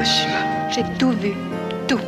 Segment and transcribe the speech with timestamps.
[0.00, 0.70] Hiroshima.
[0.70, 1.32] J'ai tout vu,
[1.86, 1.98] tout.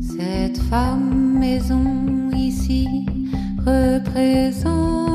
[0.00, 2.86] Cette femme maison ici
[3.66, 5.09] représente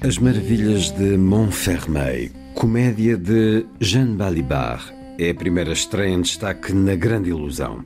[0.00, 6.94] As Maravilhas de Montfermeil, comédia de Jeanne Balibar, é a primeira estreia em destaque na
[6.94, 7.84] Grande Ilusão.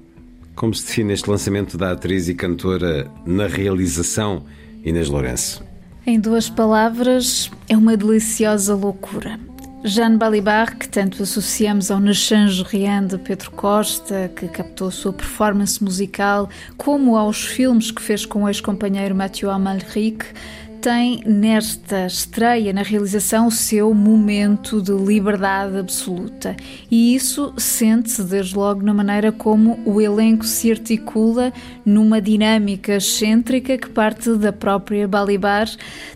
[0.54, 4.44] Como se define este lançamento da atriz e cantora na realização
[4.84, 5.64] Inês Lourenço?
[6.06, 9.38] Em duas palavras, é uma deliciosa loucura.
[9.84, 15.12] Jeanne Balibar, que tanto associamos ao Nechange Rien de Pedro Costa, que captou a sua
[15.12, 20.24] performance musical, como aos filmes que fez com o ex-companheiro Mathieu Amalric,
[20.82, 26.56] tem nesta estreia na realização o seu momento de liberdade absoluta.
[26.90, 31.52] E isso sente-se desde logo na maneira como o elenco se articula
[31.86, 35.70] numa dinâmica excêntrica que parte da própria Balibar,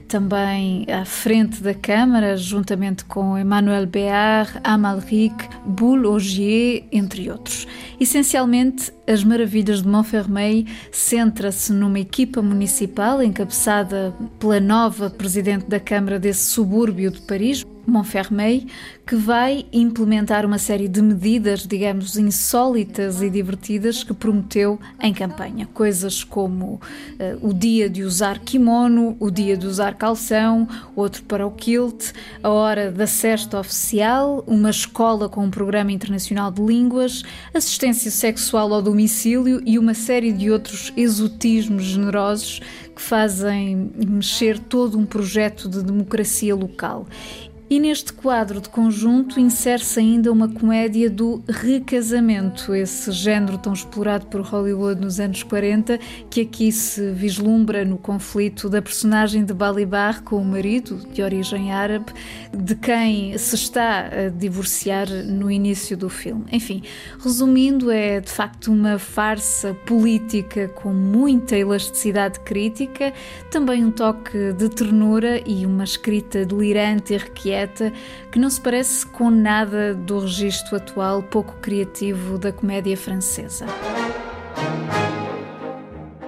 [0.08, 7.69] também à frente da Câmara, juntamente com Emmanuel Béard, Amalric, Boule entre outros.
[7.98, 16.18] Essencialmente, As Maravilhas de Montfermeil centra-se numa equipa municipal encabeçada pela nova presidente da Câmara
[16.18, 18.67] desse subúrbio de Paris, Montfermeil,
[19.07, 25.67] que vai implementar uma série de medidas, digamos, insólitas e divertidas que prometeu em campanha.
[25.73, 26.80] Coisas como uh,
[27.41, 32.48] o dia de usar kimono, o dia de usar calção, outro para o kilt, a
[32.48, 37.23] hora da cesta oficial, uma escola com um programa internacional de línguas,
[37.55, 42.61] assistência sexual ao domicílio e uma série de outros exotismos generosos
[42.95, 47.07] que fazem mexer todo um projeto de democracia local.
[47.68, 54.27] E neste quadro de conjunto insere-se ainda uma comédia do recasamento, esse género tão explorado
[54.27, 55.98] por Hollywood nos anos 40,
[56.30, 61.72] que aqui se vislumbra no conflito da personagem de Balibar com o marido, de origem
[61.72, 62.12] árabe,
[62.56, 66.44] de quem se está a divorciar no início do filme.
[66.52, 66.84] Enfim,
[67.18, 73.12] resumindo, é de facto uma farsa política com muita elasticidade crítica,
[73.50, 77.16] também um toque de ternura e uma escrita delirante e
[78.30, 83.67] que não se parece com nada do registro atual pouco criativo da comédia francesa.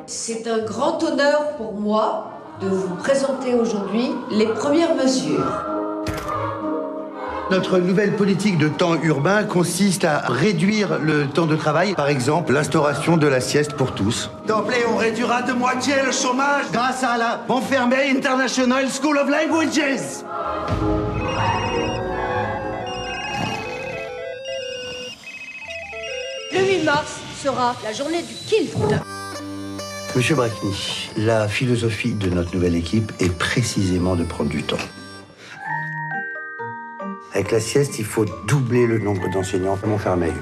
[0.07, 5.45] C'est un grand honneur pour moi de vous présenter aujourd'hui les premières mesures.
[7.51, 12.53] Notre nouvelle politique de temps urbain consiste à réduire le temps de travail, par exemple
[12.53, 14.31] l'instauration de la sieste pour tous.
[14.47, 20.25] D'emblée, on réduira de moitié le chômage grâce à la Montfermeil International School of Languages.
[26.89, 28.73] Mars sera la journée du kilt.
[30.17, 34.87] Monsieur Brackny, la philosophie de notre nouvelle équipe est précisément de prendre du temps.
[37.35, 40.33] Avec la sieste, il faut doubler le nombre d'enseignants à Montfermeil.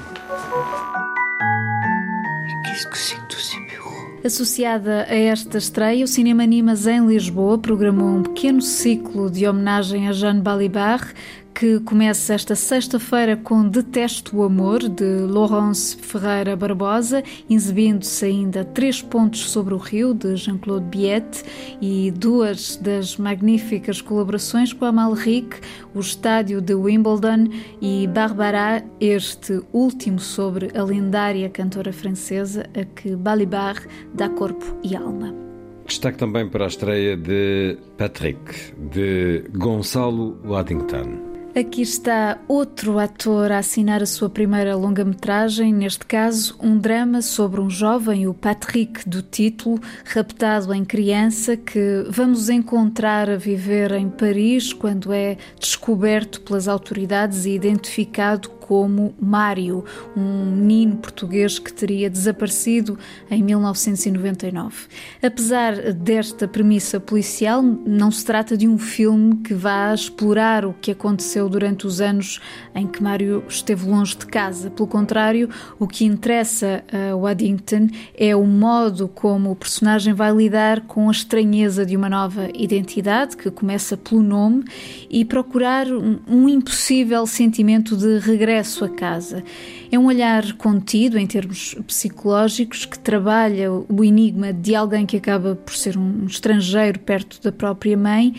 [2.63, 3.97] Qu'est-ce que c'est que tous ces bureaux?
[4.23, 10.07] Associada a esta estreia, o Cinema Animas em Lisboa programou um pequeno ciclo de homenagem
[10.07, 11.01] a Jeanne Balibar,
[11.57, 19.01] que começa esta sexta-feira com Detesto o Amor, de Laurence Ferreira Barbosa, exibindo-se ainda Três
[19.01, 21.43] Pontos sobre o Rio, de Jean-Claude Biette,
[21.81, 25.57] e duas das magníficas colaborações com a Malric,
[25.95, 27.47] o Estádio de Wimbledon
[27.81, 33.77] e Barbara, este último sobre a lendária cantora francesa a que Balibar
[34.13, 35.33] dá corpo e alma.
[35.87, 41.26] Destaque também para a estreia de Patrick, de Gonçalo Waddington.
[41.57, 47.59] Aqui está outro ator a assinar a sua primeira longa-metragem, neste caso, um drama sobre
[47.59, 54.07] um jovem, o Patrick do título, raptado em criança, que vamos encontrar a viver em
[54.07, 59.85] Paris quando é descoberto pelas autoridades e identificado como Mário,
[60.15, 62.99] um menino português que teria desaparecido
[63.31, 64.87] em 1999.
[65.23, 70.91] Apesar desta premissa policial, não se trata de um filme que vá explorar o que
[70.91, 72.41] aconteceu durante os anos
[72.75, 74.69] em que Mário esteve longe de casa.
[74.69, 75.49] Pelo contrário,
[75.79, 77.87] o que interessa a Waddington
[78.17, 83.37] é o modo como o personagem vai lidar com a estranheza de uma nova identidade,
[83.37, 84.65] que começa pelo nome,
[85.09, 89.43] e procurar um, um impossível sentimento de regresso a casa.
[89.91, 95.55] É um olhar contido em termos psicológicos que trabalha o enigma de alguém que acaba
[95.55, 98.35] por ser um estrangeiro perto da própria mãe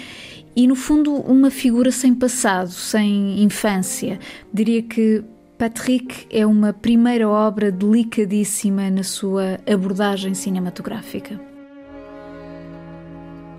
[0.57, 4.19] e, no fundo, uma figura sem passado, sem infância.
[4.53, 5.23] Diria que
[5.59, 11.41] Patrick é uma primeira obra delicadíssima na sua abordagem cinematográfica.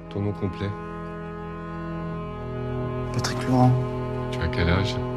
[0.10, 0.72] Ton nom complet
[3.14, 3.74] Patrick Laurent.
[4.32, 5.09] Tu as quel âge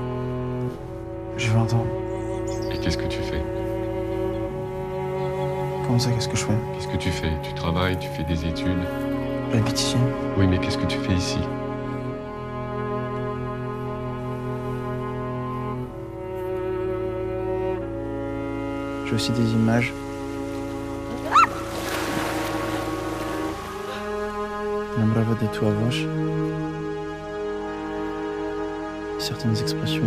[1.37, 1.87] J'ai 20 ans.
[2.73, 3.43] Et qu'est-ce que tu fais
[5.87, 7.33] Comment ça, qu'est-ce que je fais Qu'est-ce que tu fais?
[7.43, 8.79] Tu travailles, tu fais des études
[9.53, 9.97] J'habite ici.
[10.39, 11.39] Oui, mais qu'est-ce que tu fais ici?
[19.07, 19.93] J'ai aussi des images.
[24.99, 26.07] Lembrava de tua voz.
[29.19, 30.03] Certaines expressions.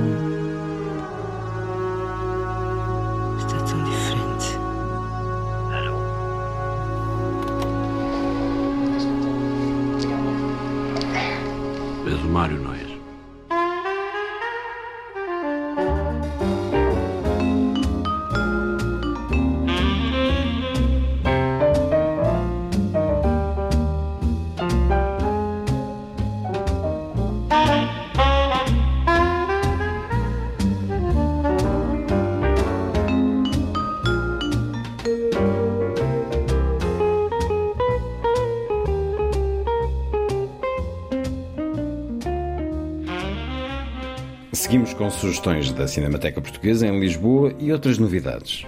[44.55, 48.65] Seguimos com sugestões da Cinemateca Portuguesa em Lisboa e outras novidades.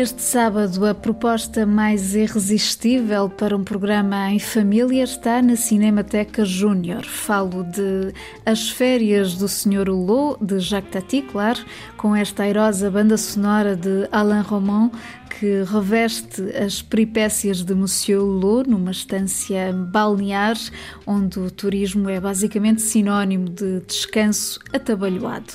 [0.00, 7.04] Este sábado, a proposta mais irresistível para um programa em família está na Cinemateca Júnior.
[7.04, 8.10] Falo de
[8.46, 11.60] As Férias do Senhor Hulot, de Jacques Tati, claro,
[11.98, 14.90] com esta airosa banda sonora de Alain Roman,
[15.38, 20.56] que reveste as peripécias de Monsieur Hulot numa estância balnear,
[21.06, 25.52] onde o turismo é basicamente sinónimo de descanso atabalhoado.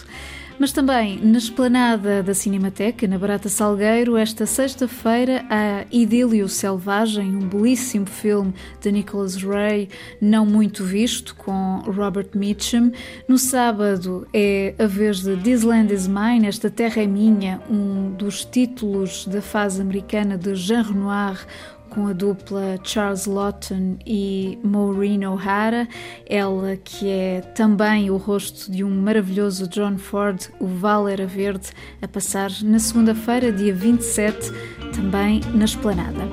[0.57, 7.48] Mas também na esplanada da Cinemateca, na Barata Salgueiro, esta sexta-feira, há Idílio Selvagem, um
[7.50, 9.90] belíssimo filme de Nicholas Ray,
[10.22, 12.92] não muito visto, com Robert Mitchum.
[13.28, 18.12] No sábado é a vez de This Land Is Mine, Esta Terra é Minha, um
[18.12, 21.46] dos títulos da fase americana de Jean Renoir,
[21.90, 25.88] com a dupla Charles Lawton e Maureen O'Hara,
[26.26, 31.70] ela que é também o rosto de um maravilhoso John Ford, o Val Era Verde,
[32.02, 34.52] a passar na segunda-feira, dia 27,
[34.94, 36.26] também na Esplanada.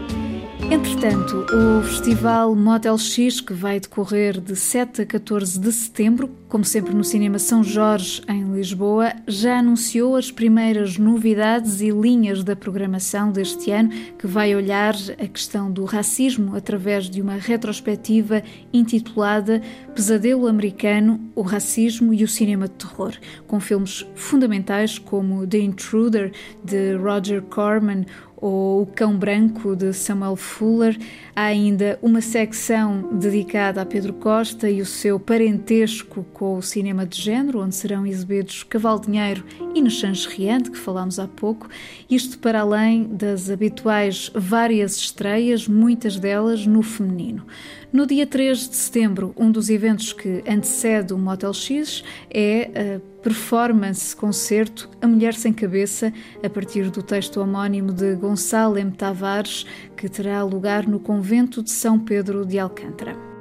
[0.70, 6.64] Entretanto, o Festival Motel X, que vai decorrer de 7 a 14 de setembro, como
[6.64, 12.54] sempre no Cinema São Jorge, em Lisboa, já anunciou as primeiras novidades e linhas da
[12.54, 18.40] programação deste ano, que vai olhar a questão do racismo através de uma retrospectiva
[18.72, 19.60] intitulada
[19.96, 23.14] Pesadelo Americano, o Racismo e o Cinema de Terror,
[23.48, 26.30] com filmes fundamentais como The Intruder,
[26.64, 28.06] de Roger Corman,
[28.42, 30.98] ou O Cão Branco de Samuel Fuller.
[31.34, 37.06] Há ainda uma secção dedicada a Pedro Costa e o seu parentesco com o cinema
[37.06, 39.44] de género, onde serão exibidos Cavalo Dinheiro
[39.74, 41.68] e Nechange Riante, que falámos há pouco.
[42.08, 47.46] Isto para além das habituais várias estreias, muitas delas no feminino.
[47.92, 53.22] No dia 3 de setembro, um dos eventos que antecede o Motel X é a
[53.22, 56.12] performance concerto A Mulher Sem Cabeça,
[56.42, 58.90] a partir do texto homónimo de Gonçalo M.
[58.92, 63.31] Tavares, que terá lugar no convento de São Pedro de Alcântara.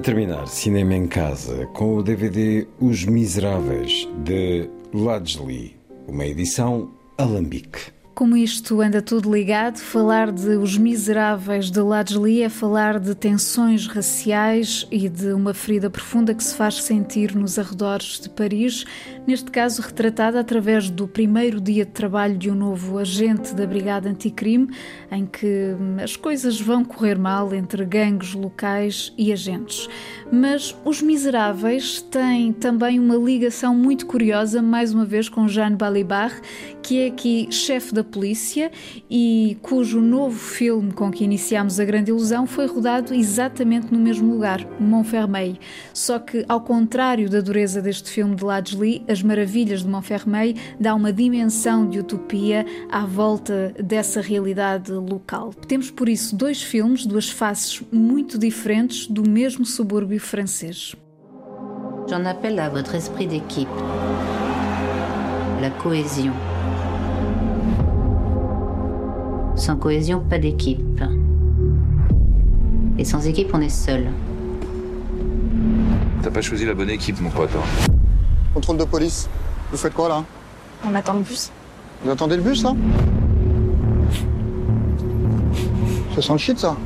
[0.00, 5.76] A terminar, cinema em casa, com o DVD Os Miseráveis, de Ladsley,
[6.08, 7.92] uma edição alambique.
[8.20, 9.78] Como isto anda tudo ligado.
[9.78, 15.88] Falar de Os Miseráveis de Ladjli é falar de tensões raciais e de uma ferida
[15.88, 18.84] profunda que se faz sentir nos arredores de Paris,
[19.26, 24.10] neste caso retratada através do primeiro dia de trabalho de um novo agente da Brigada
[24.10, 24.68] Anticrime,
[25.10, 25.74] em que
[26.04, 29.88] as coisas vão correr mal entre gangues locais e agentes.
[30.32, 36.40] Mas Os Miseráveis têm também uma ligação muito curiosa, mais uma vez, com Jeanne Balibar,
[36.82, 38.70] que é aqui chefe da polícia
[39.10, 44.32] e cujo novo filme com que iniciámos a grande ilusão foi rodado exatamente no mesmo
[44.32, 45.56] lugar, Montfermeil.
[45.92, 50.94] Só que, ao contrário da dureza deste filme de Ladjli, As Maravilhas de Montfermeil dá
[50.94, 55.52] uma dimensão de utopia à volta dessa realidade local.
[55.66, 60.94] Temos por isso dois filmes, duas faces muito diferentes do mesmo subúrbio francês.
[62.08, 63.68] J'en appelle à votre esprit d'équipe,
[65.60, 66.32] la cohésion.
[69.56, 71.02] Sans cohésion, pas d'équipe.
[72.98, 74.06] Et sans équipe, on est seul.
[76.22, 77.50] T'as pas choisi la bonne équipe, mon pote.
[77.56, 77.92] Hein.
[78.54, 79.28] Contrôle de police.
[79.70, 80.24] Vous faites quoi là?
[80.86, 81.50] On attend le bus.
[82.02, 82.74] Vous attendez le bus là
[86.14, 86.76] Ça sent le shit ça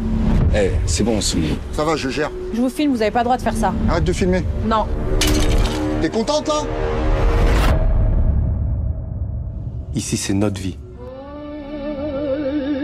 [0.56, 2.30] Eh, c'est bon, Ça va, je gère.
[2.54, 3.74] Je vous filme, vous avez pas le droit de faire ça.
[3.90, 4.44] Arrête de filmer.
[4.64, 4.86] Non.
[6.00, 6.62] T'es contente là?
[9.96, 10.78] Ici, c'est notre vie.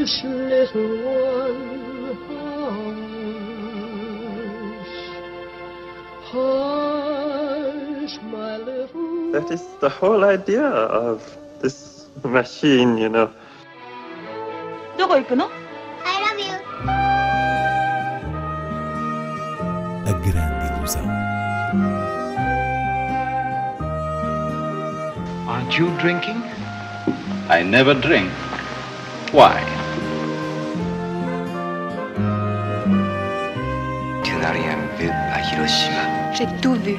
[0.03, 2.17] Hush, little one,
[4.73, 4.97] hush.
[6.33, 11.23] Hush, my little That is the whole idea of
[11.63, 13.29] this machine, you know.
[20.11, 21.07] A grande ilusão.
[25.49, 26.43] Aren't you drinking?
[27.49, 28.29] I never drink.
[29.33, 29.63] Why?
[34.25, 36.33] Tu n'as rien vu à Hiroshima.
[36.35, 36.99] J'ai tout vu.